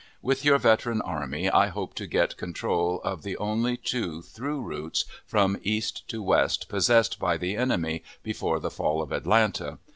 With 0.23 0.43
your 0.43 0.57
veteran 0.57 0.99
army 1.01 1.47
I 1.47 1.67
hope 1.67 1.93
to 1.97 2.07
get 2.07 2.35
control 2.35 3.01
of 3.03 3.21
the 3.21 3.37
only 3.37 3.77
two 3.77 4.23
through 4.23 4.59
routes 4.61 5.05
from 5.27 5.59
east 5.61 6.07
to 6.09 6.23
west 6.23 6.67
possessed 6.67 7.19
by 7.19 7.37
the 7.37 7.55
enemy 7.55 8.03
before 8.23 8.59
the 8.59 8.71
fall 8.71 9.03
of 9.03 9.11
Atlanta. 9.11 9.77